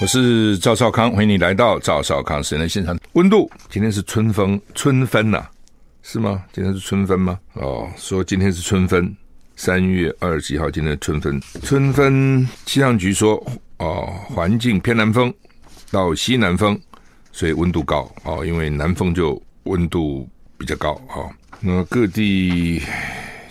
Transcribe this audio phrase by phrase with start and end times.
[0.00, 2.98] 我是赵少康，欢迎你来到赵少康时间的现场。
[3.12, 5.46] 温度今天是春分，春分呐、
[6.02, 6.42] 是吗？
[6.54, 7.38] 今天是春分吗？
[7.52, 9.14] 哦，说今天是春分，
[9.56, 11.38] 三月二十几号，今天的春分。
[11.62, 15.32] 春分气象局说，哦，环境偏南风
[15.90, 16.80] 到西南风，
[17.30, 20.26] 所以温度高哦，因为南风就温度
[20.56, 21.30] 比较高啊、哦。
[21.60, 22.80] 那各地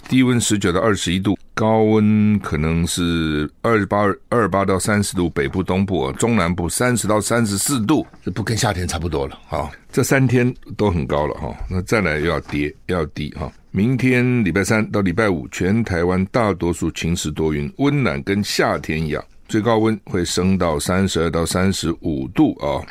[0.08, 1.38] 低温十九到二十一度。
[1.54, 9.70] 高温可能是二十八、二十八到三十度，北部、东部、中南部三十到三十四度，这不跟夏天差不多了啊？
[9.92, 13.52] 这三天都很高了哈，那再来又要跌，要低哈。
[13.72, 22.82] 明天礼拜三到礼拜五，全台湾大多数晴时多云，温暖跟夏天一样，最高温会升到三十二到三十五度啊。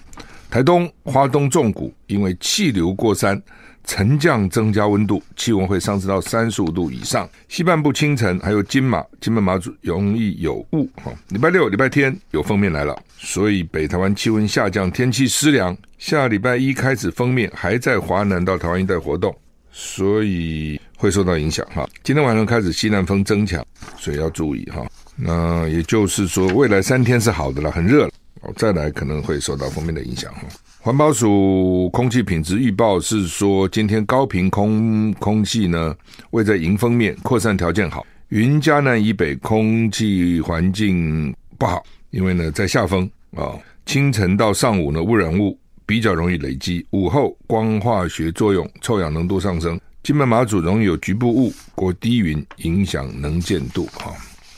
[0.51, 3.41] 台东、花东纵谷因为气流过山。
[3.89, 7.27] 沉降增加温度，气温会上升到三十五度以上。
[7.49, 10.87] 西半部清晨还有金马、金门马祖容易有雾。
[11.03, 15.75] 哈，礼拜六、礼拜天有锋面来了，所以北台湾气温下降，天气湿凉。
[15.97, 19.35] 下礼拜一开始锋面还在华南到台湾一带活动，
[19.73, 21.67] 所以会受到影响。
[21.75, 23.67] 哈，今天晚上开始西南风增强，
[23.97, 24.67] 所以要注意。
[24.67, 28.11] 哈，那也就是说，未来三天是好的了，很热了。
[28.43, 30.33] 哦，再来可能会受到封面的影响。
[30.35, 30.43] 哈。
[30.81, 35.95] 环保署空气品质预报是说，今天高频空空气呢
[36.31, 38.07] 位在迎风面，扩散条件好。
[38.29, 43.53] 云嘉南以北空气环境不好，因为呢在下风啊、
[43.87, 49.79] 清晨到上午呢污染物比较容易累积，午后光化学作用，臭氧浓度上升。
[50.03, 54.13] 金门马祖容易有局部雾或低云影响能见度哈、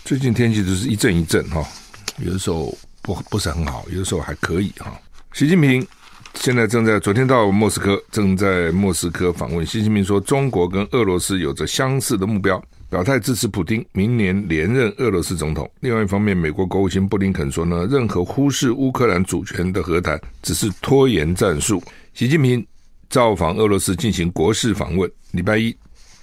[0.05, 1.67] 最近天气就是一阵一阵哈、
[2.19, 2.77] 有的时候
[3.14, 4.92] 不不是很好，有的时候还可以哈、
[5.33, 5.84] 习近平。
[6.34, 9.67] 现在正在昨天到莫斯科，正在莫斯科访问。
[9.67, 15.69] 习近平说，中国跟俄罗斯有着相似的目标，表态支持普丁明年连任俄罗斯总统。
[15.80, 21.83] 另外一方面，美国国务卿布林肯说呢，任何忽视乌克兰主权的和谈只是拖延战术。
[22.14, 22.64] 习近平
[23.08, 25.77] 造访俄罗斯进行国事访问，礼拜一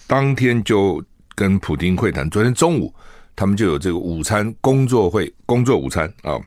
[0.08, 1.04] 当天就
[1.36, 2.28] 跟普丁会谈。
[2.30, 2.94] 昨天中午
[3.36, 6.40] 他们就有这个午餐工作会，工作午餐啊。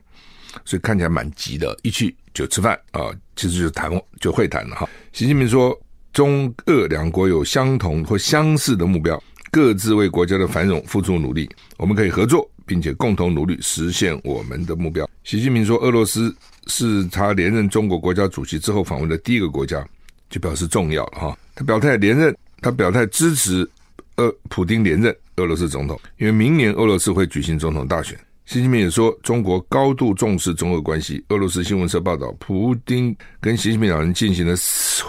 [0.65, 4.89] 所以看起来蛮急的，一去就吃饭啊，其实就谈就会谈了哈。
[5.13, 5.77] 习近平说，
[6.13, 15.09] 中俄两国有相同或相似的目标，各自为国家的繁荣付出努力，我们可以合作，并且共同努力实现我们的目标。
[15.23, 16.35] 习近平说，俄罗斯
[16.67, 19.85] 是他连任中国国家主席之后访问的第一个国家，
[20.29, 21.37] 就表示重要了哈。
[21.55, 23.69] 他表态连任，他表态支持
[24.15, 28.17] 呃普丁连任俄罗斯总统，因为明年俄罗斯会举行总统大选。
[28.51, 31.23] 习近平也说，中国高度重视中俄关系。
[31.29, 35.05] 俄罗斯新闻社报道，普京跟习近平两人进行了四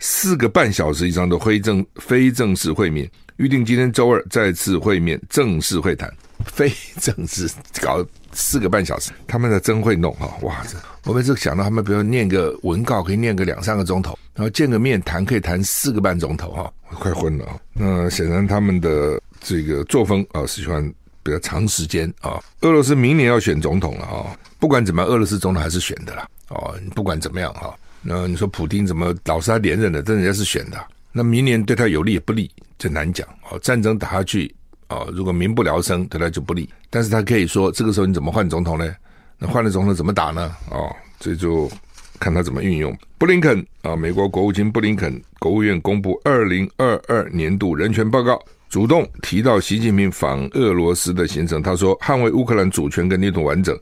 [0.00, 6.12] 四个半小时以上的非正非正式会面，预定今天周二再次会面，正式会谈。
[6.44, 6.68] 非
[6.98, 7.48] 正式
[7.80, 10.36] 搞四个半小时，他们在真会弄哈！
[10.42, 17.46] 哇，这我们是想到他们，比如念个文稿可以念个两三个钟头，然后见个面谈可以谈四个半钟头哈，快昏了。
[17.72, 20.92] 那显然他们的这个作风啊，是喜欢。
[21.30, 26.28] 比较长时间啊，俄罗斯明年要选总统了啊，不管怎么样，俄罗斯总统还是选的啦。
[26.48, 33.24] 哦，不管怎么样哈，那你说普丁怎么老是他连任的，但人家是选的，那明年对他有利也不利，这难讲。
[33.48, 34.52] 哦，战争打下去
[34.88, 36.68] 啊，如果民不聊生，对他就不利。
[36.90, 38.92] 但是他可以说，这个时候你怎么换总统呢？
[39.38, 40.52] 那换了总统怎么打呢？
[40.70, 41.70] 哦，这就
[42.18, 42.92] 看他怎么运用。
[43.18, 48.42] 布林肯啊，美国国务卿布林肯，国务院公布二零二二年度人权报告。
[48.70, 53.76] 主动提到习近平访俄罗斯的行程，他说：“捍卫乌克兰主权跟领土完整，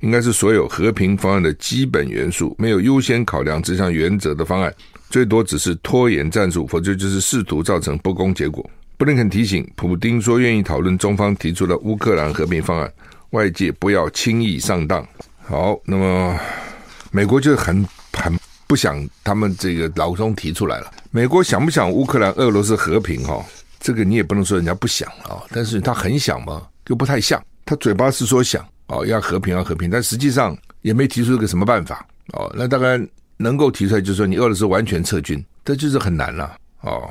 [0.00, 2.54] 应该是所有和平方案的基本元素。
[2.58, 4.72] 没有优先考量这项原则的方案，
[5.08, 8.68] 最多只是拖延战术，否则就是试图造成不公结果。”
[8.98, 12.92] 布林肯提醒普丁说：“愿意讨论中方提出的乌克兰和平方案，
[13.30, 15.02] 外界不要轻易上当。”
[15.40, 16.38] 好，那么
[17.10, 17.82] 美国就很
[18.12, 20.90] 很不想他们这个老中提出来了。
[21.10, 23.24] 美国想不想乌克兰、俄罗斯和平？
[23.24, 23.42] 哈？
[23.84, 27.38] 这个你也不能说人家不想啊，但是他很想嘛，又不太像。
[27.66, 32.50] 他嘴巴是说想哦，要和平要和平，但实际上也没提出一个什么办法哦。
[32.56, 32.98] 那大概
[33.36, 37.06] 能够提出来，就是说你俄罗斯完全撤军，这就是很难了哦。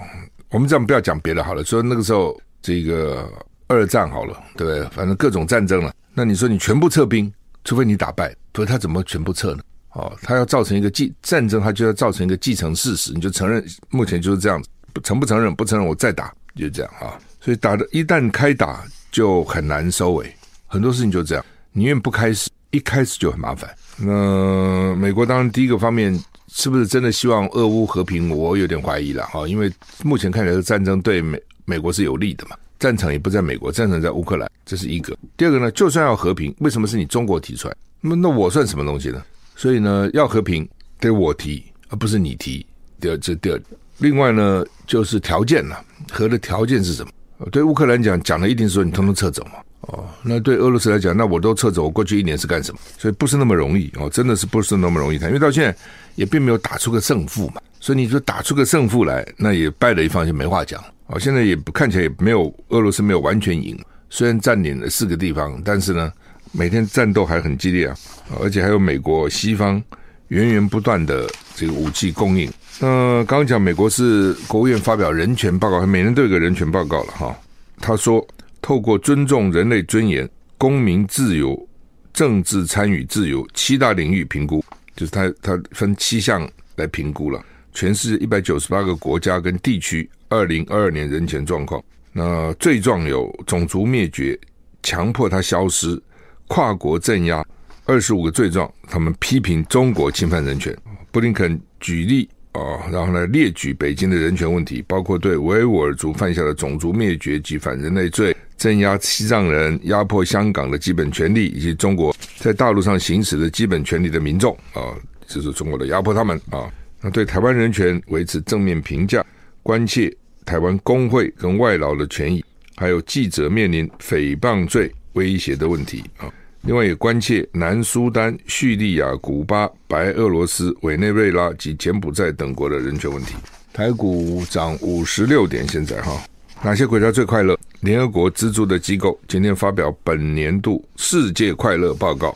[0.50, 3.32] 我们这样不要讲别的好了，说那个时候这个
[3.68, 4.84] 二战好了，对不对？
[4.90, 7.32] 反正各种战争了，那你说你全部撤兵，
[7.64, 9.62] 除非你打败，不是他怎么全部撤呢？
[9.92, 14.70] 哦，他要造成一个继战争，他就要造成一个既成事实，你就承认目前就是这样子，
[15.04, 15.54] 承不承认？
[15.56, 16.34] 不承认我再打。
[16.56, 20.34] 就这样啊，所以打的一旦开打就很难收尾，
[20.68, 23.70] 很多事情就这样，宁愿不开始，一开始就很麻烦。
[23.98, 26.18] 那美国当然第一个方面
[26.48, 29.72] 是不是真的希望俄乌和平，我有点怀疑了哈，因为
[30.04, 35.16] 目前看起来的战争对美美国是有利的嘛，战场也不在美国，战场在乌克兰，这是一个。
[35.38, 37.76] 第二个呢，就算要和平，为什么是你中国提出来？
[38.02, 39.24] 那那我算什么东西呢？
[39.56, 40.68] 所以呢，要和平
[41.00, 42.66] 得我提，而不是你提。
[43.00, 43.62] 第二，这第二。
[44.00, 45.84] 另外呢，就是条件了。
[46.12, 47.12] 和的条件是什么？
[47.52, 49.54] 对乌克兰讲，讲的一定是说你通通撤走嘛。
[49.82, 52.80] 哦，那对俄罗斯来讲，那我都撤走，我过去一年是干什么？
[52.98, 55.76] 所以不是那么容易哦，真的是不是那么容易谈，因为到现在
[56.16, 57.62] 也并没有打出个胜负嘛。
[57.80, 60.82] 所以你说打出个胜负来，那也败了一方就没话讲。
[61.08, 63.78] 哦，现在也看起来也没有俄罗斯没有完全赢，
[64.10, 66.12] 虽然占领了四个地方，但是呢，
[66.52, 67.98] 每天战斗还很激烈啊，
[68.42, 69.82] 而且还有美国西方
[70.30, 72.52] 源源不断的这个武器供应。
[72.80, 77.36] 那刚刚讲美国是国务院发表人权报告，每年都有个人权报告了哈。
[77.80, 78.26] 他说，
[78.62, 80.28] 透过尊重人类尊严、
[80.58, 81.68] 公民自由、
[82.14, 84.64] 政治参与自由七大领域评估，
[84.96, 87.44] 就是他他分七项来评估了。
[87.74, 94.40] 全世界一百九十八个国家跟地区二零二二年人权状况，那罪状有种族灭绝、
[94.82, 96.02] 强迫他消失、
[96.48, 97.46] 跨国镇压，
[97.86, 100.76] 二十五个罪状，他们批评中国侵犯人权。
[101.12, 114.94] 布林肯举例、哦，然后呢列举北京的人权问题，包括对维吾尔族犯下的种族灭绝及反人类罪、镇压西藏人、压迫香港的基本权利，以及中国在大陆上行使的基本权利的民众啊，
[115.28, 116.72] 这、是中国的压迫他们啊。
[117.02, 119.26] 那对台湾人权维持正面评价，
[119.64, 120.16] 关切
[120.46, 122.46] 台湾工会跟外劳的权益，
[122.76, 126.32] 还有记者面临诽谤罪威胁的问题啊。
[126.66, 133.36] 另外也关切南苏丹、叙利亚、古巴、白俄罗斯、委内瑞拉及柬埔寨等国的人权问题。
[133.74, 136.24] 台股涨五十六点，现在哈，
[136.64, 137.60] 哪些国家最快乐？
[137.82, 142.34] 联合国资助的机构今天发表本年度世界快乐报告，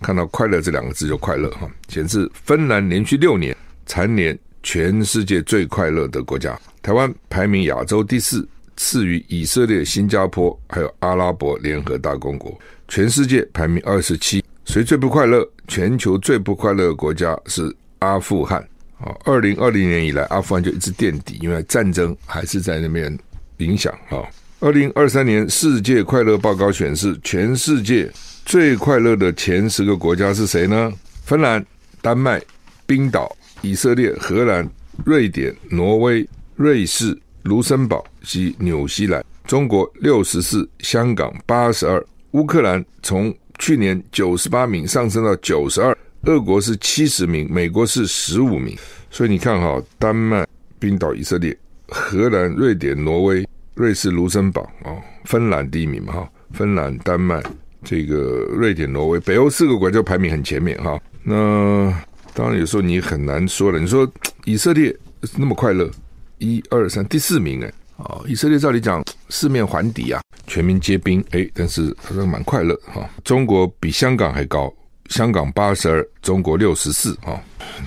[0.00, 3.56] 看到“快乐”这两个字就快乐哈，显示芬兰连续六年。
[3.86, 8.46] 蝉联全世界最快乐的国家，台湾排名亚洲第四，
[8.76, 12.56] 次于以色列、新加坡，还有阿拉伯联合大公国。
[12.88, 15.46] 全世界排名二十七，谁最不快乐？
[15.68, 18.60] 全球最不快乐的国家是阿富汗。
[18.98, 23.16] 啊，二零二零年以来，阿富汗就一直垫底，因为战争还是在那边
[23.58, 23.92] 影响。
[24.08, 24.24] 啊，
[24.60, 28.10] 二零二三年世界快乐报告显示，全世界
[28.44, 30.92] 最快乐的前十个国家是谁呢？
[31.24, 31.64] 芬兰、
[32.00, 32.42] 丹麦、
[32.86, 33.34] 冰岛。
[33.60, 34.64] 以色列、荷兰、
[35.04, 36.24] 瑞典、挪威、
[36.54, 42.00] 瑞士、卢森堡及纽西兰，中国六十四，香港八十二，
[42.32, 48.76] 乌克兰从去年九十八名上升到九十二，俄国是七十名，美国是十五名。
[49.10, 50.46] 所以你看哈，丹麦、
[50.78, 51.56] 冰岛、以色列、
[51.88, 57.42] 荷兰、瑞典、挪威、瑞士、卢森堡啊，芬兰第一名嘛哈，芬兰、丹麦、
[57.82, 61.94] 这个瑞典、挪威，北欧四个国家排名很前面哈，那。
[62.34, 63.80] 当然，有时候你很难说了。
[63.80, 64.08] 你说
[64.44, 64.96] 以色列
[65.36, 65.90] 那么快乐，
[66.38, 73.08] 一二三第四名哎，哦，以色列照理讲四面环敌啊，全民皆兵哎，但是他说蛮快乐哈。
[73.24, 74.72] 中国比香港还高，
[75.10, 77.40] 香港八十二，中国六十四哈，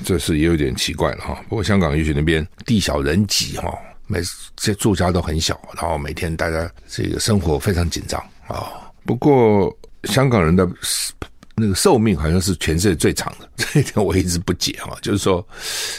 [0.04, 1.42] 这是也有点奇怪了哈。
[1.50, 3.74] 不过香港也许那边地小人挤哈，
[4.08, 4.22] 每
[4.56, 8.92] 这住家都很小，然后每天大家这个生活非常紧张啊。
[9.06, 10.70] 不过香港人的。
[11.54, 14.98] 那个寿命好像是全世界最长的， 这一点我一直不解哈。
[15.02, 15.46] 就是说，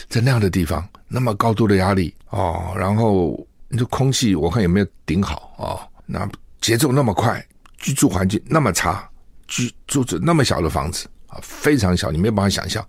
[0.09, 3.39] 在那样的地方，那么高度的压力哦，然后
[3.73, 6.29] 你说空气我看有没有顶好哦，那
[6.61, 7.43] 节奏那么快，
[7.79, 9.09] 居住环境那么差，
[9.47, 12.85] 居住着那么小的房子啊，非常小，你没有办法想象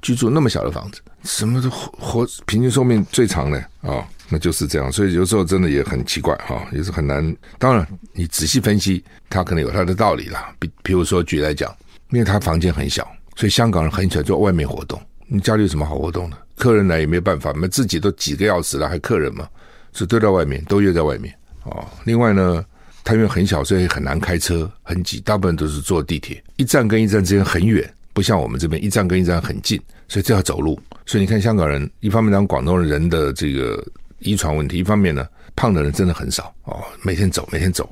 [0.00, 4.92] 居住那么小的房子，什么都活活平均寿命最长的啊，那就是这样。
[4.92, 7.36] 所以有时候真的也很奇怪哈，也是很难。
[7.58, 10.54] 当然，你仔细分析，它可能有它的道理啦。
[10.60, 11.74] 比比如说举来讲。
[12.10, 14.98] 因为他房间很小，所以香港人很喜欢在外面活动。
[15.26, 16.38] 你家里有什么好活动的？
[16.56, 19.46] 客人来也没办法，我们自己都挤个要死了，还客人吗？
[19.92, 21.86] 是都在外面，都约在外面哦。
[22.04, 22.64] 另外呢，
[23.04, 26.42] 他因为很小，所以很难开车，很挤，大部分都是坐地铁。
[26.56, 30.78] 一站跟一站之间很远，不像我们这边一站跟一站很近，所以就要走路。
[31.06, 33.84] 所以你看香港人，一方面讲广东人的这个
[34.18, 35.26] 遗传问题，一方面呢，
[35.56, 37.88] 胖的人真的很少哦，每天走，每天走，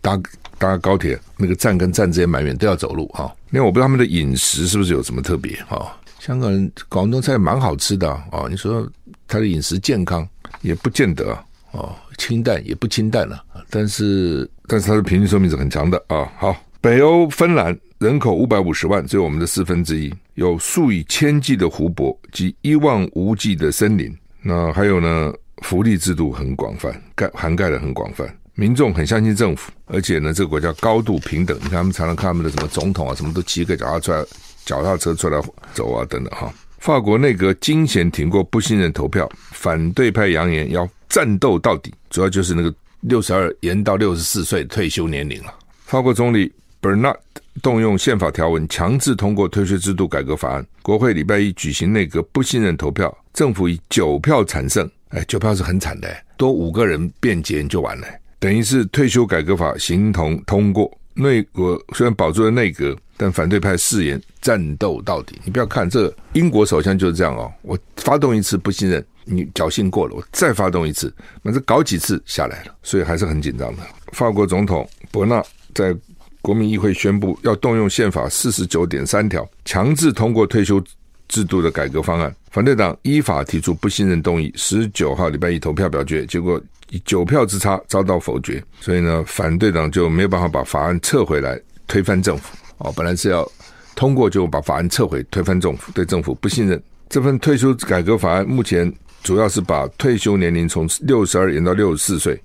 [0.00, 0.20] 搭。
[0.58, 3.28] 搭高铁，那个站跟站之间蛮远，都要走路哈。
[3.50, 5.92] 因为我不知道他们的饮食是不是有什么特别哈。
[6.20, 8.88] 香港人广东菜蛮好吃的啊，你说
[9.26, 10.24] 他的饮食健康
[10.60, 11.36] 也不见得
[11.72, 13.42] 哦，清淡也不清淡了。
[13.70, 16.30] 但是，但是它的平均寿命是很长的啊。
[16.36, 24.14] 好，北欧芬兰人口五百五十万，只有我们的四分之一，有数以千计的湖泊及一望无际的森林。
[24.42, 25.32] 那还有呢，
[25.62, 28.28] 福利制度很广泛，盖涵盖的很广泛。
[28.54, 31.56] 民众很相信政府，而且呢，这个国家高度平等。
[31.62, 34.28] 你看，他们常常看他们的什么总统啊，什么都骑个脚踏车、
[34.66, 35.40] 脚踏车出来
[35.72, 36.52] 走啊，等等哈。
[36.82, 45.54] 法国内阁惊险挺过不信任投票，反对派扬言要战斗到底，主要就是那个六十二延到六十四岁退休年龄了。
[45.84, 47.14] 法国总理 Bernard
[47.62, 50.66] 动用宪法条文强制通过退税制度改革法案。
[50.82, 54.90] 国会礼拜一举行内阁不信任投票，政府以九票惨胜。
[55.10, 58.08] 哎，九票是很惨的，多五个人辩解就完了，
[58.40, 60.90] 等于是退休改革法形同通过。
[61.14, 65.40] 内阁虽然保住了内阁，但反对派誓言战斗到底。
[65.44, 71.14] 你不要看这，英国首相就是这样哦，我发动一次不信任，你侥幸过了，我再发动一次，
[71.44, 73.82] 反正搞几次下来了，所以还是很紧张的。
[74.10, 75.40] 法国总统伯纳
[75.72, 75.96] 在
[76.40, 80.82] 国民议会宣布要动用宪法四十九点三条，强制通过退休
[81.28, 82.34] 制度的改革方案。
[82.50, 86.60] 反对党依法提出不信任动议，十九号礼拜一投票表决，结果
[86.90, 88.60] 以九票之差遭到否决。
[88.80, 92.56] 所以呢，反对党就没有办法把法案撤回来，推翻政府。
[92.82, 93.50] 哦，本来是要
[93.94, 96.82] 通过，就把法案撤回，推翻政府，对政府不信任。
[97.08, 102.40] 这份退休改革法案目前主要是把退休年龄从六十二延到六十四岁。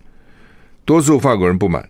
[0.85, 1.87] 多数法国人不满，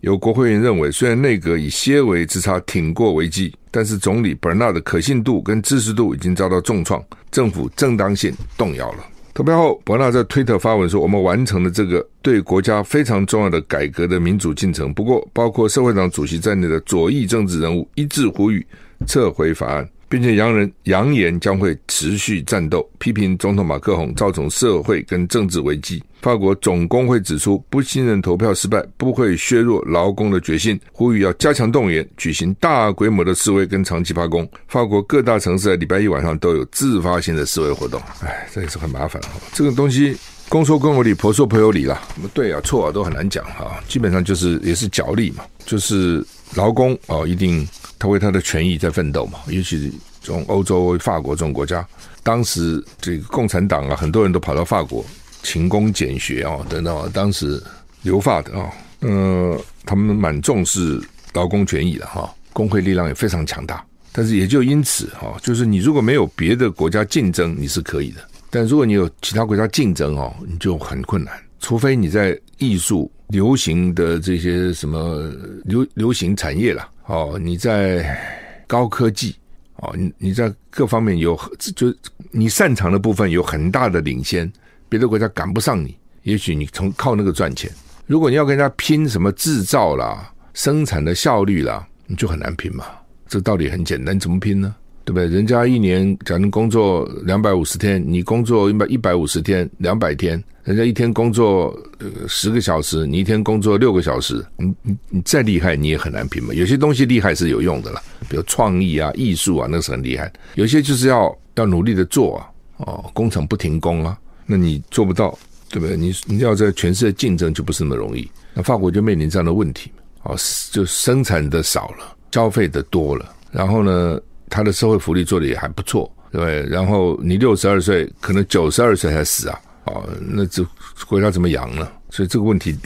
[0.00, 9.04] 有国会议员认为，虽然内阁以些微之差挺过危机，但是总理本纳的可信度跟支持度已经遭到重创，政府正当性动摇了。
[9.40, 14.92] 投票后，伯纳在推特发文说：“我们完成了这个对国家非常重要的改革的民主进程。
[14.92, 18.66] 不过，包括社会党主席在内的左翼政治人物一致呼吁
[19.06, 26.02] 撤回法案。”并且扬人扬言将会持续战斗，批评总统马克宏造成社会跟政治危机。
[26.20, 34.46] 法国总工会指出，不信任投票失败不会削弱劳工的决心，呼吁要加强动员，举行大规模的示威跟长期罢工。
[34.66, 38.02] 法国各大城市在礼拜一晚上都有自发性的示威活动。
[38.22, 39.22] 哎，这也是很麻烦。
[39.52, 40.14] 这个东西
[40.48, 42.02] 公说公有理，婆说婆有理啦。
[42.16, 43.80] 什么对啊错啊都很难讲哈。
[43.88, 46.22] 基本上就是也是角力嘛，就是
[46.54, 47.66] 劳工啊一定。
[48.02, 49.92] 他为他的权益在奋斗嘛，尤其是
[50.22, 51.86] 从欧洲、法国这种国家，
[52.22, 55.04] 当时这个共产党啊，很多人都跑到法国
[55.42, 57.12] 勤工俭学啊，等等。
[57.12, 57.62] 当时
[58.00, 58.70] 留法的啊，
[59.02, 59.54] 嗯、
[59.84, 60.98] 他们蛮重视
[61.34, 63.84] 劳工权益的哈，工会力量也非常强大。
[64.12, 71.34] 但是也就因此哈，就是你如果没有别的国家竞争，你是可以的；但如果你有其他国家竞争哦，你就很困难。
[71.60, 75.30] 除非你在艺术流行的这些什么
[75.64, 76.88] 流流行产业啦。
[77.06, 78.18] 哦，你在
[78.66, 79.36] 高科技
[79.76, 81.38] 哦，你你在各方面有
[81.76, 81.94] 就
[82.30, 84.50] 你擅长的部分有很大的领先，
[84.88, 87.70] 别的国家赶不上你，也许你从靠那个赚钱。
[88.06, 92.84] 如果你要跟人家拼什么制造啦、生产的效率啦，你就很难拼嘛。
[93.28, 94.74] 这道理很简单，怎么拼呢？
[95.04, 95.26] 对不对？
[95.28, 100.42] 人家一年假如工作两百五十天，你工作一百一百五十天，两百天。
[100.70, 106.54] 人家一天工作呃十个小时，你一天工作六个小时，你你你再厉害，你也很难拼嘛。
[106.54, 110.32] 有些东西厉害是有用的啦，比如创意啊、艺术啊，那是很厉害。
[110.54, 112.46] 有些就是要要努力的做啊，
[112.86, 115.36] 哦，工厂不停工啊，那你做不到，
[115.70, 115.96] 对不对？
[115.96, 118.30] 你你要在全世界竞争就不是那么容易。
[118.54, 119.90] 那法国就面临这样的问题，
[120.22, 120.36] 哦，
[120.70, 126.64] 就生产的少了，消费的多了，然后呢，他的社会福利做的也还不错，对不对？
[126.72, 129.60] 然后你六十二岁，可能九十二岁才死啊。
[129.84, 130.64] 哦，那这
[131.08, 131.88] 国家怎么养呢？
[132.10, 132.76] 所以这个问题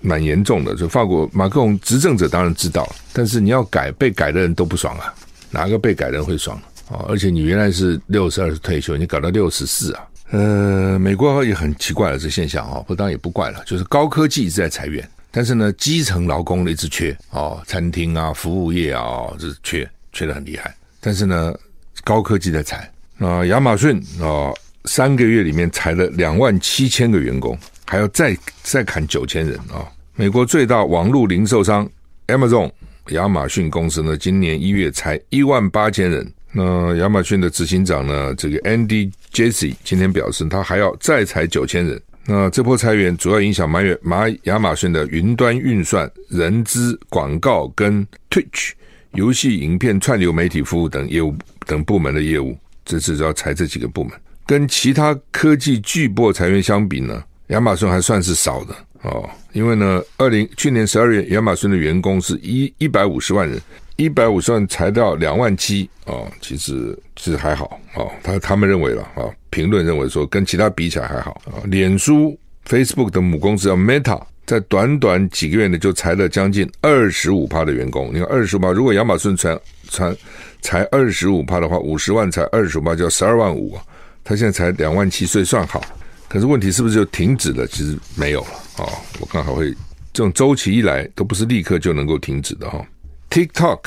[0.00, 0.74] 蛮严重的。
[0.74, 5.12] 就法国马克龙执政者当然知道，但是你要改，被改的人都不爽啊。
[5.50, 6.60] 哪个被改的人会爽？
[6.88, 10.04] 哦，而且你原来是六十二岁退休，你搞到六十四啊？
[10.30, 20.74] 呃，美国也很奇怪了，这现象啊，不当然也不怪了，就是高科技一直在裁员，但是呢，基层劳工一直缺哦，餐厅啊、服务业啊，这缺缺的很厉害。
[21.00, 21.54] 但是呢，
[22.02, 24.52] 高科技在裁啊，亚马逊啊。
[24.84, 29.86] 三个月里面裁了两万七千个员工，还要再再砍九千人啊！
[30.14, 31.88] 美国最大网络零售商
[32.26, 32.70] Amazon
[33.08, 36.30] 亚马逊公司呢，今年一月裁一万八千人。
[36.52, 42.00] 那亚马逊的执行长呢，这个 Andy Jassy 今天表示，他还要再裁九千人。
[42.26, 48.70] 那这波裁员主要影响马远马亚马逊的云端运算、人资、广告跟 Twitch
[49.12, 51.34] 游戏影片串流媒体服务等业务
[51.66, 54.12] 等部门的业务，这次要裁这几个部门。
[54.46, 59.28] 跟其他科技巨擘裁员相比呢，亚马逊还算是少的哦。
[59.52, 63.60] 因为呢，二零去年十二月，亚马逊的员工是一一百五十万人，
[63.96, 68.10] 一百五十万裁掉两万七哦，其实其实还好哦。
[68.22, 71.62] 他他们认为了啊，评论认为说跟其他比起来还好啊。
[71.64, 72.36] 脸书
[72.66, 78.10] Facebook 的母公司叫 Meta，在短短几个月内就裁了将近二十五趴的员工。
[78.12, 79.58] 你看二十五趴，如果亚马逊裁
[79.88, 80.14] 裁
[80.60, 83.82] 裁二十五趴的话，五十万裁二十五趴，就要十二万五啊。
[84.24, 85.80] 他现在才两万七，所以算好。
[86.28, 87.66] 可是问题是不是就停止了？
[87.68, 88.88] 其实没有了啊！
[89.20, 89.70] 我刚好会
[90.12, 92.84] 这种周期一来，都不是立刻就能够停止的哈。
[93.30, 93.78] TikTok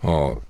[0.00, 0.40] 哦，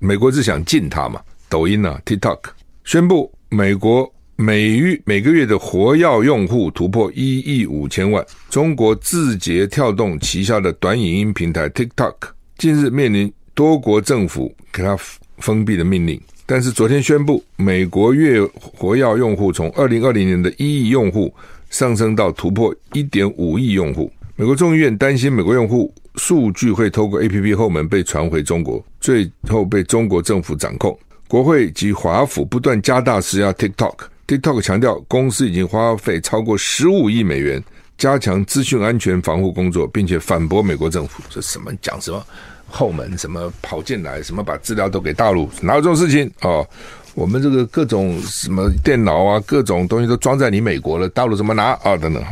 [0.00, 1.20] 美国是想禁它嘛？
[1.48, 2.38] 抖音啊，TikTok
[2.84, 8.24] 宣布，美国每月每个月的活跃用户突破一亿五千万。
[8.50, 12.14] 中国字节跳动旗下的短影音平台 TikTok
[12.58, 14.98] 近日面临多国政府给它
[15.38, 21.34] 封闭的命令，但是昨天宣布，美国月活跃用户从二零二零年的一亿用户
[21.70, 24.08] 上升到突破一点五亿用户。
[24.36, 30.96] 美国众议院担心美国用户数据会透过 APP 后门被传回中国，最后被中国政府掌控。
[31.26, 33.94] 国会及华府不断加大施压 TikTok。
[34.28, 37.60] TikTok 强调，公司已经花费超过十五亿美元
[37.98, 42.24] 加强资讯安全防护工作，并且反驳美国政府这什么讲什么
[42.66, 46.66] 后门，什么跑进来，什么把资料都给大陆，哪有这种事情哦？
[47.14, 51.96] 我们这个各种什么电脑啊，各种东西都装在你美国了，大陆怎么拿啊？
[51.96, 52.22] 等等。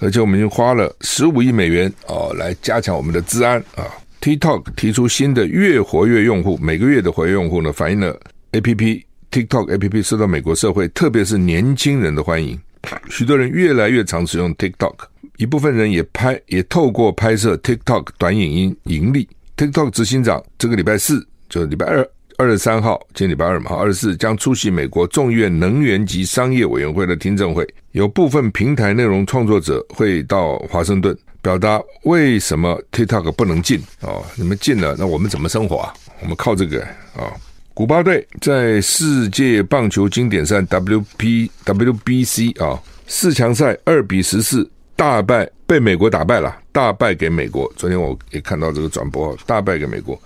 [0.00, 3.86] 而且我们已经花了十五亿美元哦，来加强我们的治安啊。
[4.20, 8.14] TikTok 提出新的月活跃用户，每个月的活跃用户呢，反映了
[8.52, 12.60] APP TikTok APP 受到美国社会，特别是年轻人的欢迎。
[13.08, 14.94] 许多人越来越常使用 TikTok，
[15.38, 19.26] 一部分人也拍也透过拍摄 TikTok 短影音盈利。
[19.62, 22.04] TikTok 执行长这个礼拜四就是礼拜二。
[22.36, 35.94] 二十三号，今天礼拜二嘛，二十四将出席美国众议院能源及商业委员会的听证会，有部分平台内容创作者会到华盛顿表达为什么 TikTok 不能进哦，你们进了，那我们怎么生活啊？
[36.20, 36.82] 我们靠这个
[37.14, 37.30] 啊、
[37.72, 47.72] 古巴队在世界棒球经典赛 WP WBC 啊、四强赛二比十四大败，被美国打败了，大败给美国。
[47.76, 50.20] 昨天我也看到这个转播，大败给美国。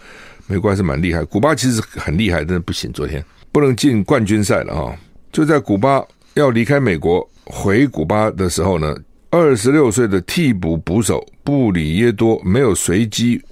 [0.46, 4.96] 美国还是蛮厉害，古巴其实很厉害，但是不行，昨天不能进冠军赛了啊！
[5.32, 6.00] 就在古巴
[6.34, 8.96] 要离开美国回古巴的时候呢，
[9.30, 13.42] 二十六岁的替补捕手布里耶多没有随机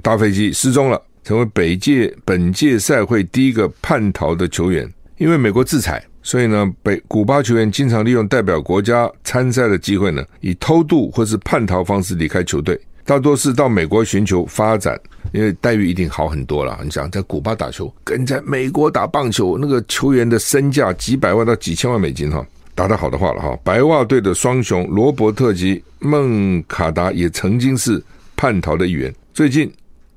[0.00, 4.88] 搭飞机失踪了，成为本届本届赛会第一个叛逃的球员。
[5.18, 12.80] 因为美国制裁，所以呢，北古巴球员经常利用代表国家参赛的机会呢，以偷渡或是叛逃方式离开球队。
[13.04, 14.98] 大多是到美国寻求发展，
[15.32, 16.80] 因为待遇一定好很多了。
[16.82, 22.42] 你想在古巴打球，跟在美国打棒球，那个球员的身价几百万到几千万美金哈，
[22.74, 23.54] 打得好的话了哈。
[23.62, 28.02] 白袜队的双雄罗伯特及孟卡达也曾经是
[28.34, 29.14] 叛逃的一员。
[29.34, 29.70] 最近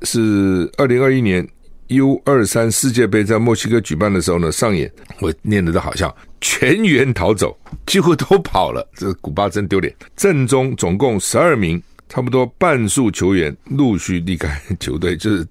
[0.04, 1.46] 是二零二一年
[1.88, 8.88] U 二三世界杯在墨西哥举办的时候呢，上演我念的都好像全员逃走，几乎都跑了。
[8.96, 9.94] 这古巴真丢脸。
[10.16, 11.82] 阵中总共十二名。
[12.10, 15.46] 差不多半数球员陆续离开球队，就是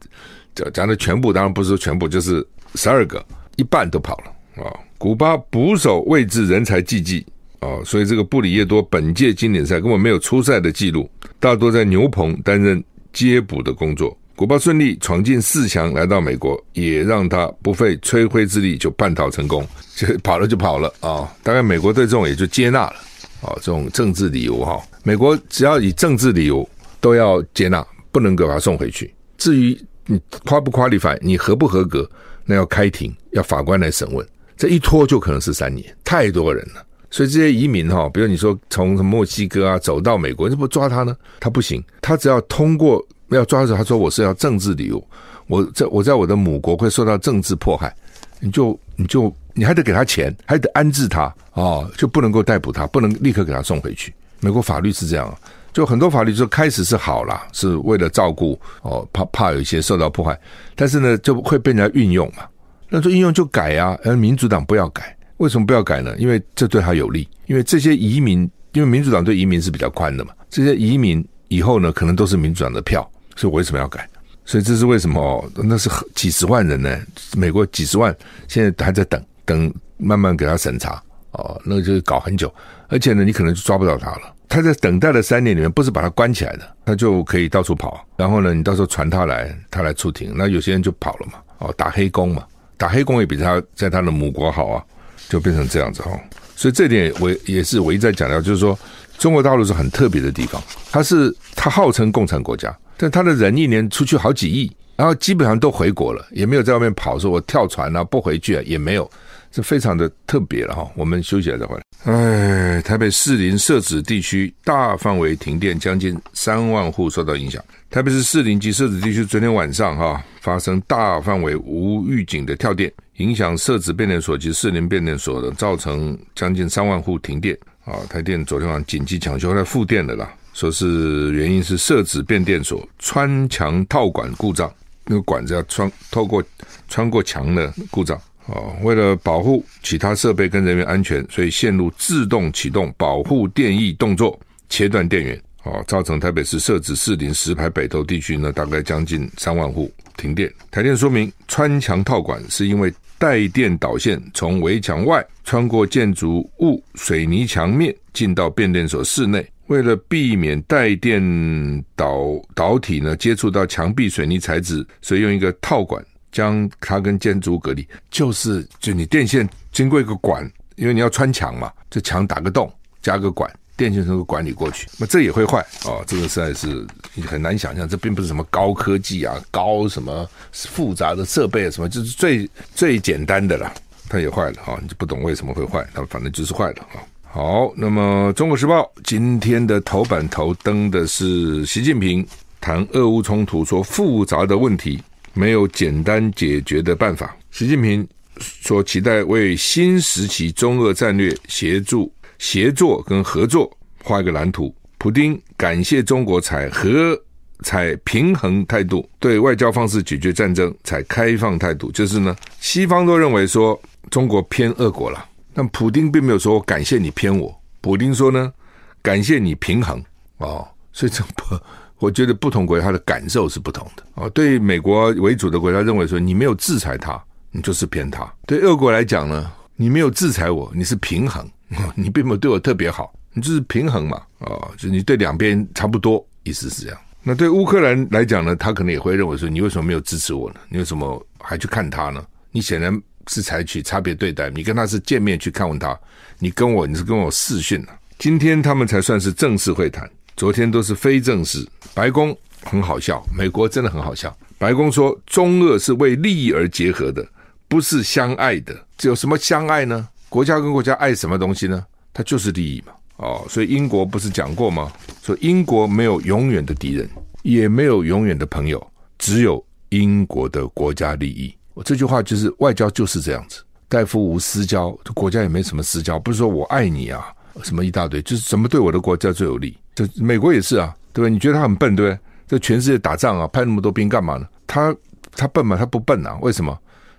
[0.55, 2.43] 讲讲的全部，当然不是说全部，就是
[2.77, 3.23] 十二个，
[3.57, 4.73] 一半都跑了啊。
[4.97, 7.27] 古巴捕手位置人才济济
[7.61, 11.07] 啊，所以这个布里耶多本届经典赛根本没有出赛的记录，
[11.39, 14.17] 大多在牛棚担任接捕的工作。
[14.37, 21.27] 古巴顺利闯进四强，来到美国，也让他不费吹灰之力就叛逃成功， 就跑了就跑了啊。
[21.43, 22.97] 大概美国对这种也就接纳了。
[23.41, 26.69] 啊，这种政治理由哈，美国只要以政治理由
[27.01, 29.13] 都要接纳，不能够把他送回去。
[29.39, 32.09] 至于你夸不 qualify，你合不合格，
[32.45, 34.27] 那要开庭，要法官来审问。
[34.55, 36.85] 这一拖就可能是三年，太多人了。
[37.11, 41.17] 所以这些移民哈，比如你说从墨西哥啊走到美国，你怎么抓他呢？
[41.41, 45.03] 他不行，他只要通过要抓的时候，他说我是要政治理由，
[45.49, 47.95] 我在我在我的母国会受到政治迫害，
[48.39, 49.35] 你就你就。
[49.59, 54.13] 你还得给他钱，还得安置他啊、就不能够逮捕他，不能立刻给他送回去。
[54.41, 55.35] 美国法律是这样，
[55.73, 60.39] 就很多法律就开始是好了，是为了照顾哦，怕怕有一些受到迫害，
[60.75, 62.43] 但是呢就会被人家运用嘛。
[62.91, 66.15] 那说运用就改啊，而民主党不要改，为什么不要改呢？
[66.19, 68.41] 因为这对他有利，因为这些移民，
[68.73, 74.09] 因为民主党对移民是比较宽的嘛，这些移民以后呢可能都是民主党的票，所以我为什么要改？
[74.45, 75.21] 所以这是为什么？
[75.21, 76.99] 哦，那是几十万人呢，
[77.37, 78.13] 美国几十万
[78.49, 79.23] 现在还在等。
[79.47, 82.53] 等慢慢给他审查哦，那就是搞很久，
[82.89, 84.35] 而且呢，你可能就抓不到他了。
[84.49, 88.05] 他在等待的三年里面，不是把他关起来的，他就可以到处跑。
[88.17, 91.35] 然后呢，你到时候传他来，他来出庭，那有些人就跑了嘛。
[91.59, 92.45] 哦，打黑工嘛，
[92.77, 94.85] 打黑工也比他在他的母国好啊，
[95.29, 96.11] 就变成这样子哈。
[96.57, 98.77] 所以这点我也是我一再强调，就是说
[99.17, 109.11] 中国大陆是很特别的地方，它是它号称共产国家，但他的人一年出去好几亿，然后基本上都回国了，也没有在外面跑，说我跳船啊不回去啊，也没有。
[109.53, 111.83] 这非常的特别了哈，我们休息了再回来。
[112.05, 117.63] 哎，台北士林社子地区大范围停电，将近三万户受到影响。
[117.89, 127.57] 台北市士林及社子地区昨天晚上哈发生大范围无预警的跳电，影响社子变电所及士林变电所的，造成将近三万户停电。
[127.87, 136.43] 啊，台电昨天晚上紧急抢修，来复电了啦，说是原因是设置变电所穿墙套管故障，那个管子要穿透过
[136.89, 138.19] 穿过墙的故障。
[138.47, 144.41] 哦，为了保护其他设备跟人员安全，所以线路自动启动保护电役动作，
[144.71, 145.39] 切断电源。
[145.65, 150.51] 哦，造成台北市设置四零、石牌、北投地区呢，大概将近三万户停电。
[150.71, 167.87] 台电说明，穿墙套管是因为带电导线从围墙外穿过建筑物水泥墙面进到变电所室内，为了避免带电导导体呢接触到墙壁水泥材质，所以用一个套管将它跟建筑隔离。
[168.11, 173.51] 就是就你电线经过一个管，因为你要穿墙嘛，这墙打个洞加个管。
[173.77, 176.03] 电线从管理过去，那这也会坏哦。
[176.07, 183.71] 这个实在是你很难想象，这并不是什么高科技啊、高什么复杂的设备啊，什么就是最最简单的了，
[184.09, 184.79] 它也坏了啊、哦。
[184.81, 187.01] 你就不懂为什么会坏，它反正就是坏了啊、哦。
[187.37, 192.27] 好，那么《中国时报》今天的头版头登的是习近平
[192.63, 194.99] 谈俄乌冲突，说复杂的问题
[195.35, 197.37] 没有简单解决的办法。
[197.51, 202.11] 习近平说，期待为新时期中俄战略协助。
[202.39, 203.71] 协作跟合作
[204.03, 204.75] 画一个蓝图。
[204.97, 207.15] 普丁感谢中国采和
[207.63, 211.93] 采平衡态度，对外交方式解决战争采开放态度。
[211.93, 215.23] 就是呢，西方都认为说中国偏俄国了，
[215.57, 217.59] 但普丁并没有说感谢你偏我。
[217.81, 218.53] 普丁说呢，
[219.01, 220.03] 感谢你平衡
[220.37, 220.69] 哦。
[220.93, 221.59] 所以这不，
[221.99, 224.29] 我觉得不同国家的感受是不同的哦。
[224.31, 227.19] 对美国为主的国家认为说你没有制裁他，
[227.51, 228.31] 你就是偏他。
[228.47, 231.49] 对俄国来讲呢，你没有制裁我，你是平衡。
[231.97, 237.01] 你并没有对我特别好，你就是平衡嘛，哦，就你对两边差不多，意思是这样。
[237.25, 240.61] 那对乌克兰来讲呢，他可能也会认为说，你为什么没有支持我呢？
[240.69, 242.25] 你为什么还去看他呢？
[242.53, 245.99] 你显然是采取差别对待，你跟他是见面去看问他，
[246.39, 247.89] 你跟我你是跟我视讯了。
[248.19, 251.67] 今天他们才算是正式会谈，昨天都是非正式。
[251.93, 254.35] 白宫很好笑，美国真的很好笑。
[254.59, 257.27] 白宫说，中俄是为利益而结合的，
[257.69, 258.75] 不是相爱的。
[258.97, 260.09] 这有什么相爱呢？
[260.29, 261.85] 国家跟国家爱什么东西呢？
[262.15, 262.93] 它就是利益嘛。
[263.17, 264.93] 哦，所以英国不是讲过吗？
[265.23, 267.09] 说英国没有永远的敌人，
[267.43, 268.85] 也没有永远的朋友，
[269.19, 271.55] 只有英国的国家利益。
[271.77, 276.19] 我这句话就是外交就是这样子，大夫无私交，国家也没什么私交。
[276.19, 277.27] 不是说我爱你啊，
[277.63, 279.77] 什么一大堆，就是什么对我的国家最有利。
[279.95, 281.31] 就美国也是啊，对不对？
[281.31, 282.19] 你觉得他很笨，对不对？
[282.47, 284.49] 在全世界打仗啊，派那么多兵干嘛呢？
[284.67, 284.97] 他
[285.33, 285.77] 他笨吗？
[285.77, 286.39] 他不笨啊？
[286.41, 286.75] 为什么？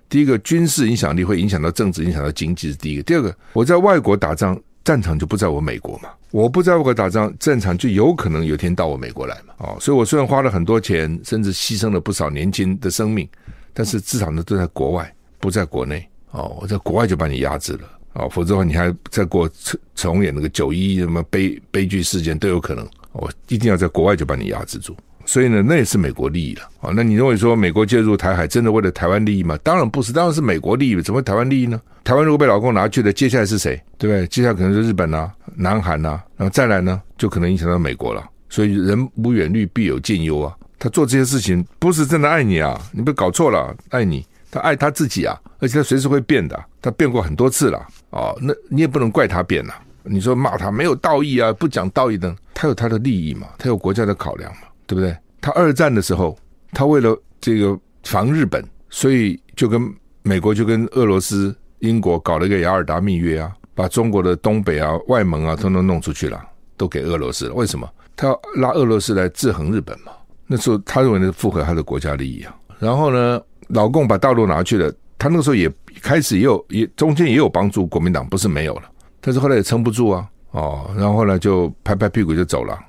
[0.09, 3.03] 第一个，军事影响力会影响到政治，影响到经济是第一个。
[3.03, 6.09] 第二个，我在外国打仗，战场就不在我美国嘛。
[6.31, 9.53] 我不在外国打仗，战场就有可能有一天到我美国来嘛。
[9.59, 13.27] 哦，所以我虽然花了很多钱，甚至牺牲了不少年轻的生命，
[13.77, 16.03] 但是至少呢都在国外，不在国内。
[16.31, 17.81] 哦，我在国外就把你压制了。
[18.13, 22.87] 哦，否则的话你还再过重重演那个九一什么悲悲剧事件都有可能。
[23.11, 24.97] 我一定要在国外就把你压制住。
[25.27, 26.91] 所以呢，那也是美国利益了啊。
[26.95, 29.55] 那你认为说美国介入台海真的为了台湾利益吗？
[29.61, 30.99] 当然不是，当然是美国利益。
[31.01, 31.79] 怎么台湾利益呢？
[32.03, 33.79] 台湾如果被老公拿去了，接下来是谁？
[33.99, 34.25] 对不对？
[34.27, 38.27] 接下来可能是日本呐、啊、南韩呐、啊，然后再来呢，就可能影响到美国了。
[38.49, 40.55] 所以人无远虑，必有近忧啊。
[40.79, 48.37] 他做这些事情不是真的爱你啊，你不搞错了，爱你，他爱他自己啊，而且他随时会变的，他变过很多次了哦。
[48.41, 49.73] 那你也不能怪他变了。
[50.03, 54.61] 你说骂他没有道义啊，不讲道义的，他有他的利益嘛，他有国家的考量嘛。
[54.85, 55.13] 对不对？
[55.41, 56.37] 他二战的时候，
[56.71, 66.41] 他为了这个防日本，所以就跟美国就跟俄罗斯、英国搞了一个雅尔达密约啊，把中国的东北啊、外蒙啊，通通弄出去了，
[66.77, 67.53] 都给俄罗斯了。
[67.53, 67.85] 为什么？
[68.15, 70.13] 他要拉俄罗斯来制衡日本嘛？
[70.47, 72.55] 那时候他认为那是符合他的国家利益啊。
[72.79, 78.83] 然后呢，老共把大陆拿去了，他那个时候也开始也有也中间也有帮助国民党，不是没有了，
[79.21, 82.79] 但是后来也撑不住啊，哦，然后呢就拍拍屁股就走了。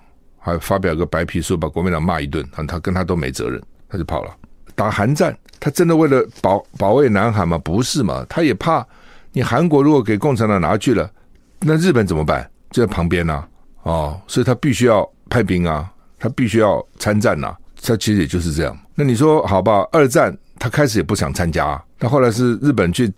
[0.40, 4.35] 还发表个白皮书，把国民党骂一顿，他跟他都没责任，他就跑了。
[4.75, 7.59] 打韩战，他真的为了保保卫南韩吗？
[7.59, 8.25] 不是嘛？
[8.29, 8.87] 他也怕
[9.33, 11.11] 你韩国如果给共产党拿去了，
[11.61, 12.49] 那日本怎么办？
[12.71, 13.49] 就在旁边呐、啊，
[13.83, 17.57] 哦，所以他必须要派兵啊，他必须要参战呐、啊。
[17.83, 18.77] 他其实也就是这样。
[18.95, 19.87] 那你说好吧？
[19.93, 23.13] 二战他开始也不想参加、啊，他后来是日本去。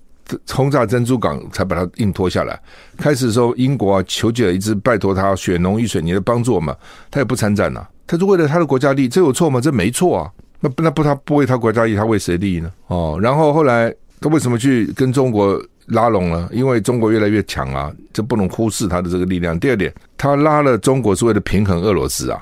[0.49, 2.57] 轰炸珍珠港才把他硬拖下来。
[2.97, 6.73] 开始的时候，英国啊求救，一直拜托他血浓于水，你的帮助我们，
[7.11, 9.61] 他也不参战呐、他是为了他的国家利益，这有错吗？
[9.61, 10.31] 这没错啊。
[10.61, 12.71] 那不那不他不为他国家利益，他为谁利益呢？
[12.87, 16.49] 哦，然后后来他为什么去跟中国拉拢呢？
[16.53, 19.59] 因为中国越来越强啊，这不能忽视他的这个力量。
[19.59, 22.41] 第二点，他拉了中国是为了平衡俄罗斯啊，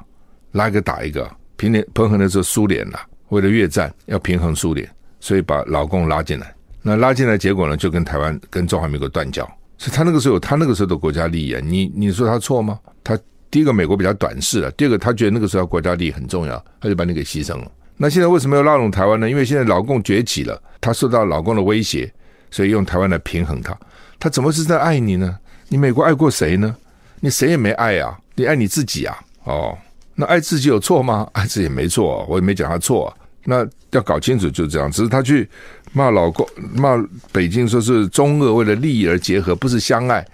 [0.52, 4.88] 拉一个打一个，平联平衡的是苏联啊，为了越战要平衡苏联，
[5.20, 6.54] 所以把老共拉进来。
[6.82, 9.44] 那拉进来，结果呢，就跟台湾、跟中华民国断交。
[9.76, 12.78] 所以他那个时候有他那个时候的国家利益啊，你你说他错吗？
[13.04, 13.18] 他
[13.50, 17.70] 第一个美国比较短视了，第二个他觉得那个时候国家利益很重要，他就把你给牺牲了。
[17.96, 19.28] 那现在为什么要拉拢台湾呢？
[19.28, 22.12] 因为现在老共崛起了，他受到老共的威胁，
[22.50, 23.76] 所以用台湾来平衡他。
[24.18, 25.36] 他怎么是在爱你呢？
[25.68, 26.74] 你美国爱过谁呢？
[27.20, 29.18] 你谁也没爱啊，你爱你自己啊！
[29.44, 29.76] 哦，
[30.20, 31.28] 那爱自己有错吗？
[31.32, 33.16] 爱自己也没错，我也没讲他错。
[33.44, 35.48] 那要搞清楚就是这样，只是他去
[35.92, 40.26] 骂老公，骂北京，说是中俄为了利益而结合，不是相爱，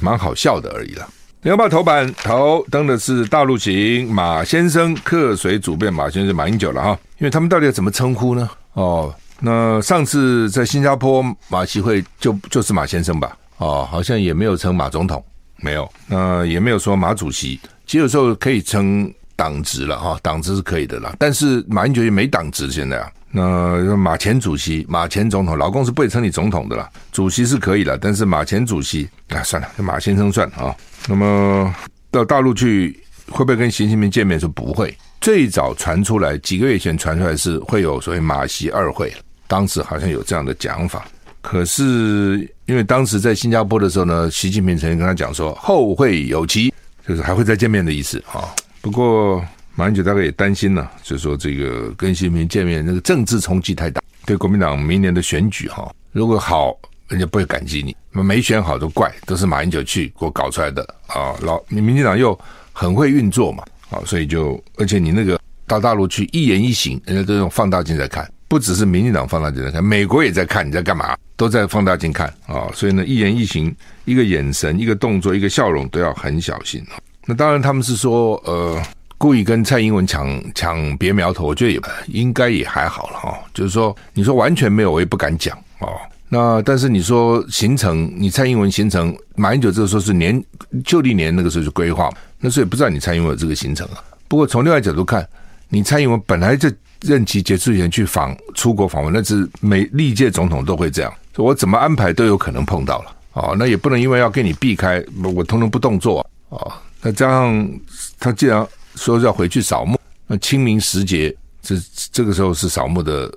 [0.00, 1.06] 蛮好笑的而已了。
[1.42, 8.48] 联合报头版头登的是大陆行马先生客随主便，马先生马英九了哈，因为他们到底要怎么称呼呢？
[8.72, 13.36] 哦，那上次在新加坡马习会就就是马先生吧？
[13.58, 15.22] 哦，好像也没有称马总统，
[15.58, 23.12] 没有，那也没有说马主席，其实有时候可以称党职了哈，党职是可以的啦，但是马英九也没党职现在啊。
[23.30, 30.74] 那马前主席、马前总统，老公是不会称你总统的啦，主席是可以了，但是马前主席啊，算了，马先生算啊。
[31.06, 31.74] 那么
[32.10, 34.40] 到大陆去会不会跟习近平见面？
[34.40, 34.96] 说不会。
[35.20, 39.12] 最早传出来几个月前传出来是会有所谓马习二会，
[39.46, 41.06] 当时好像有这样的讲法。
[41.42, 46.72] 可是因为当时在新加坡的时候呢，习近平曾经跟他讲说后会有期，
[47.06, 48.48] 就是还会再见面的意思啊。
[48.86, 49.44] 不过。
[49.78, 56.74] 马英九大概也担心了，就是说这个跟习近平见面，那个政治冲击太大，对国民党明年的选举哈，如果好，
[57.08, 61.36] 人家不会感激你；没选好都怪，都是马英九去给我搞出来的啊！
[61.42, 62.38] 老你民进党又
[62.72, 72.72] 很会运作嘛，啊，所以就而且你那个到大陆去一言一行，人家都用放大镜在看，不只是民进党放大镜在看，美国也在看你在干嘛，都在放大镜看啊！
[72.72, 76.82] 所以呢，一言一行，一个眼神，一个动作，一个笑容，都要很小心。
[77.26, 78.82] 那当然，他们是说呃。
[79.18, 83.34] 故意跟蔡英文抢抢别苗头，我觉得也应该也还好了哈。
[83.54, 85.88] 就是说，你说完全没有，我也不敢讲哦。
[86.28, 90.44] 那但是你说行程，你蔡英文行程，马英九这个时候是年
[90.84, 94.04] 旧历年那个时候就规划，那所以不知道你蔡英文有这个行程啊。
[94.28, 95.26] 不过从另外角度看，
[95.70, 103.56] 你蔡英文本来这任期结束前去访出国访问，那是每历届总统都会这样，我怎么安排都有可能碰到了哦。
[103.58, 105.02] 那也不能因为要跟你避开，
[105.34, 106.26] 我通通不动作啊。
[106.50, 107.70] 哦，那加上
[108.18, 108.66] 他既然。
[108.96, 111.30] 说要回去扫墓，那清明时节，
[111.60, 111.76] 这
[112.10, 113.30] 这个时候是扫墓的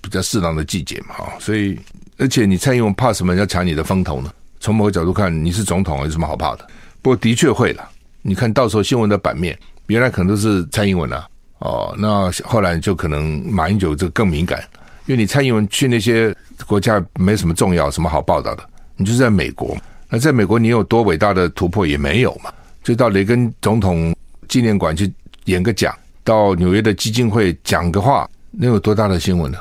[0.00, 1.76] 比较适当的季节嘛，哈，所以
[2.16, 4.32] 而且你蔡英文怕什么要抢你的风头呢？
[4.60, 6.64] 从某个角度看，你是总统，有什么好怕的？
[7.02, 7.90] 不过的确会了，
[8.22, 11.26] 你看到时候新闻的版面，原来可能都是蔡英文啊，
[11.58, 14.60] 哦，那后来就可能马英九这个更敏感，
[15.06, 16.32] 因为你蔡英文去那些
[16.68, 18.62] 国家没什么重要，什么好报道的，
[18.94, 19.76] 你就是在美国，
[20.08, 24.14] 那在美国你有多伟大的突破也没有嘛，就到雷根总统。
[24.48, 25.08] 纪念馆去
[25.44, 29.58] 演个讲，到纽约的基金会讲个话，能有多大的新闻呢？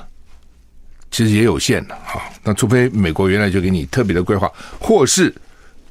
[1.12, 2.20] 其实也有限的哈。
[2.44, 5.30] 那除非美国原来就给你特别的规划，或是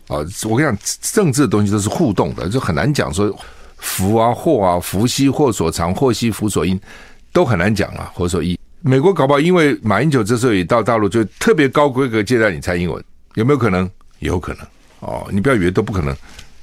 [0.08, 3.32] 啊，我跟你讲，政治的东西都是互动的，就很难讲说
[3.76, 6.76] 福啊祸啊福兮祸所长，祸兮福所依，
[7.32, 8.58] 都很难讲啊，祸所依。
[8.80, 13.00] 美国搞不好因为马英九这时候也到大陆，就特别高规格接待你蔡英文，
[13.34, 13.88] 有没有可能？
[14.18, 14.66] 有可能
[14.98, 16.12] 哦，你不要以为都不可能，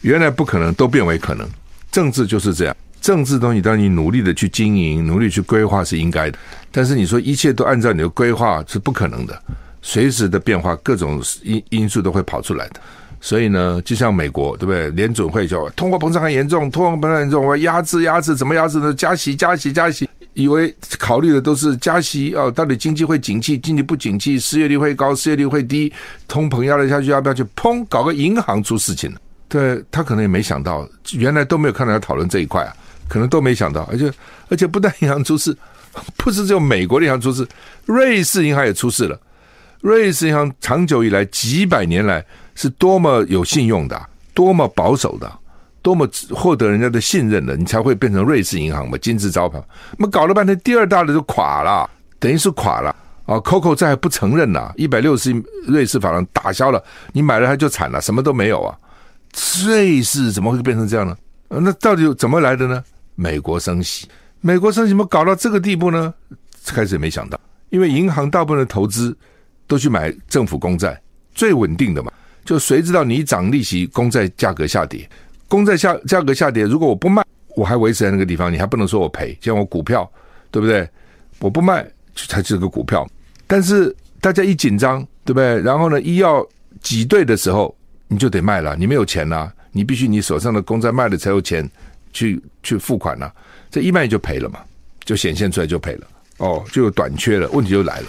[0.06, 1.50] 原来不可能都变为可能。
[1.92, 6.38] 政治就是这样，政治东西当你努力的去经营、努力去规划是应该的，
[6.72, 9.42] 但是你说一切都按照你的规划是不可能的，
[9.82, 12.80] 随时的变化，各种因因素都会跑出来的。
[13.20, 14.92] 所以呢，就像美国，对不对？
[14.92, 18.94] 联准会就通货膨胀很严重，通货膨胀严重，我压制压制，怎么压制呢？
[18.94, 25.92] 加息加息加息，以为考虑的都是加息哦，到底经济会景气，经济不景气，失业率会高，失业率会低，
[26.28, 27.44] 通膨压得下去要不要去？
[27.56, 29.20] 砰，搞个银行出事情了。
[29.56, 32.76] 对，他可能也没想到，原来都没有看到他讨论这一块啊，
[33.08, 34.12] 可能都没想到，而且
[34.50, 35.58] 而且不但银行出事，
[36.18, 37.48] 不是只有美国的银行出事，
[37.86, 39.18] 瑞士银行也出事了。
[39.80, 45.32] 瑞士银行长久以来几百年来是多么有信用的，多么保守的，
[45.82, 49.58] 多么获得人家的信任的，你才会变成瑞士银行嘛，金字招牌。
[49.98, 51.90] 那么搞了半天，第二大的就垮了，
[52.20, 52.94] 等于是垮了
[53.26, 58.78] 啊！Coco 这还不承认呐，一百六十亿瑞士法郎打消了，你买了它就惨了，什么都没有啊。
[59.66, 61.18] 瑞士怎么会变成这样呢？
[61.48, 62.84] 那到底怎么来的呢？
[63.16, 64.08] 美国升息，
[64.42, 66.14] 美国升息怎么搞到这个地步呢？
[66.66, 69.16] 开始也没想到，因为银行大部分的投资
[69.68, 71.00] 都去买政府公债，
[71.34, 72.12] 最稳定的嘛。
[72.44, 75.08] 就谁知道你涨利息，公债价格下跌，
[75.48, 77.24] 公债下价格下跌，如果我不卖，
[77.56, 80.10] 我还维持在那个地方，你还不能说我赔，像我股票，
[80.52, 80.90] 对不对？
[81.40, 83.08] 我不卖才是个股票。
[83.48, 85.62] 但是大家一紧张，对不对？
[85.62, 86.46] 然后呢，一要
[86.82, 87.74] 挤兑的时候。
[88.08, 91.70] 你就得卖了，你没有钱呐，你必须你手上的公债卖了才有钱
[92.14, 93.32] 去去付款呐，
[93.72, 94.60] 这一卖就赔了嘛，
[95.04, 98.08] 就显现出来就赔了，哦，就有短缺了，问题就来了，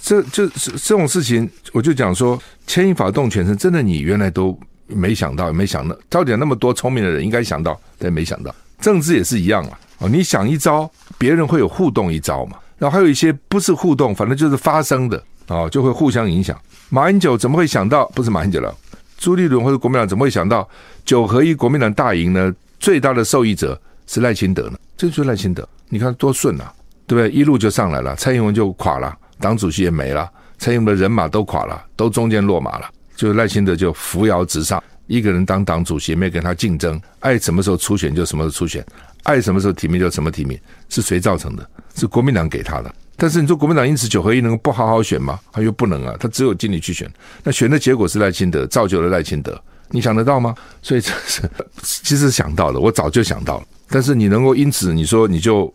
[0.00, 16.58] 这就是这种事情，我就讲说，牵一发动全身，真的你原来都没想到，没想到，到底那么多聪明的人应该想到，但没想到，政治也是一样啊，哦，你想一招，别人会有互动一招嘛，然后还有一些不是互动，反正就是发生的，哦，就会互相影响。
[16.88, 18.06] 马英九怎么会想到？
[18.14, 18.74] 不是马英九了。
[19.18, 20.68] 朱立伦或者国民党怎么会想到
[21.04, 22.54] 九合一国民党大赢呢？
[22.78, 24.78] 最大的受益者是赖清德呢？
[24.96, 26.72] 这就是赖清德，你看多顺啊，
[27.06, 27.30] 对不对？
[27.30, 38.84] 一路就上来了，蔡英文就垮了，党主席也没了，蔡英文的人马都垮了，都中间落马了，就赖清德就扶摇直上，一个人当党主席，没跟他竞争，爱什么时候出选就什么时候出选，
[39.22, 40.58] 爱什么时候提名就什么提名，
[40.90, 41.66] 是谁造成的？
[41.96, 42.94] 是国民党给他的。
[43.16, 45.38] 但是你说国民党因此九合一能够不好好选吗？
[45.52, 47.10] 他又不能啊，他只有尽力去选。
[47.42, 50.54] 那选的结果是赖清德，造就了赖清德，你想得到吗？
[50.82, 51.42] 所以这是
[51.82, 53.66] 其实想到的，我早就想到了。
[53.88, 55.72] 但是你能够因此你说你就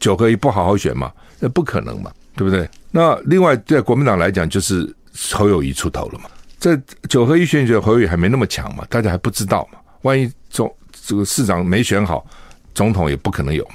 [0.00, 1.12] 九合一不好好选吗？
[1.38, 2.68] 那不可能嘛，对不对？
[2.90, 4.92] 那另外对国民党来讲，就是
[5.32, 6.24] 侯友谊出头了嘛。
[6.58, 9.78] 在九合一选举，侯友谊还没那么强嘛，大家还不知道嘛。
[10.02, 10.72] 万一总
[11.06, 12.26] 这个市长没选好，
[12.74, 13.74] 总统也不可能有嘛。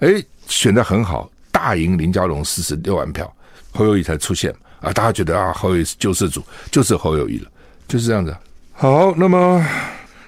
[0.00, 1.30] 诶，选得很好。
[1.52, 3.32] 大赢林佳龙四十六万票，
[3.70, 4.92] 侯友宜才出现啊！
[4.92, 7.48] 大家觉得啊，侯友宜是救世主，就是侯友宜了，
[7.86, 8.34] 就是这样子。
[8.72, 9.64] 好，那么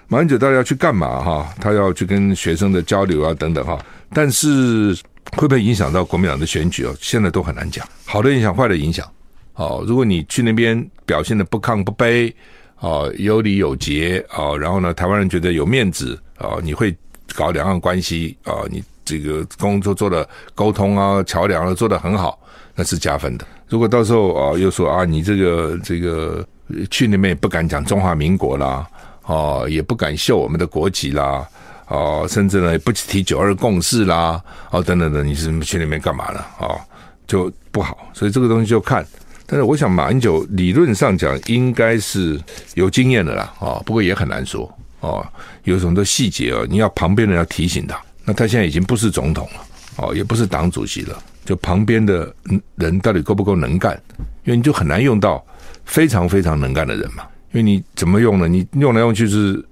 [0.06, 1.52] 马英九到底要去干嘛哈？
[1.60, 3.76] 他要去跟学生的交流啊，等等哈。
[4.12, 4.94] 但是
[5.32, 6.94] 会不会影响到国民党的选举哦？
[7.00, 7.84] 现在都很难讲。
[8.04, 9.10] 好的影响，坏的影响。
[9.54, 12.32] 哦，如果你去那边表现得不亢不卑，
[12.78, 16.94] 哦，有礼有节，哦，然后呢，台湾人觉得有面子，哦，你会
[17.34, 18.84] 搞两岸关系，哦，你。
[19.04, 22.38] 这个工作做的沟通啊，桥梁啊，做得很好，
[22.74, 23.46] 那是加分的。
[23.68, 26.46] 如果到时候啊，又说啊，你这个这个
[26.90, 28.86] 去那边也不敢讲中华民国啦，
[29.24, 31.46] 哦，也不敢秀我们的国旗啦，
[31.88, 34.40] 哦，甚至呢也不提九二共识啦，
[34.70, 36.46] 哦，等等等，你是去那边干嘛了？
[36.60, 36.80] 哦，
[37.26, 38.06] 就不好。
[38.12, 39.04] 所以这个东西就看。
[39.46, 42.40] 但是我想马英九理论上讲应该是
[42.74, 44.66] 有经验的啦，哦，不过也很难说
[45.00, 45.26] 哦，
[45.64, 48.00] 有什么细节哦，你要旁边人要提醒他。
[48.24, 52.34] 那他现在已经不是总统了，哦，也不是党主席了，就旁边的
[52.76, 54.00] 人到底够不够能干？
[54.44, 55.44] 因为你就很难用到
[55.84, 57.24] 非常非常能干的人嘛。
[57.52, 58.48] 因为你怎么用呢？
[58.48, 59.64] 你用来用去是，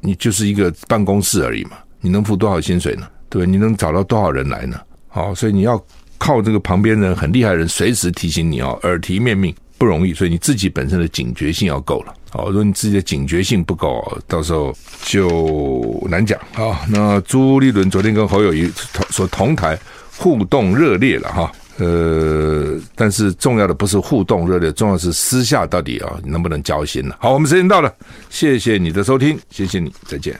[0.00, 1.72] 你就是一个办公室而已嘛。
[2.00, 3.08] 你能付多少薪水呢？
[3.28, 4.80] 对，你能找到多少人来呢？
[5.06, 5.80] 好，所以你要
[6.18, 10.12] 靠这个旁边人很厉害的人随时提醒你哦，耳提面命不容易。
[10.12, 12.14] 所以你自己本身的警觉性要够了。
[12.30, 16.38] 好，如果你自己的警觉性不够，到时候就难讲。
[16.52, 18.70] 好，那朱立伦昨天跟侯友谊
[19.10, 19.78] 说同台
[20.16, 27.16] 互动热烈了哈，呃，但是重要的不是互动热烈，重要是私下到底啊能不能交心了。
[27.18, 27.90] 好，我们时间到了，
[28.28, 30.38] 谢谢你的收听，谢谢你，再见。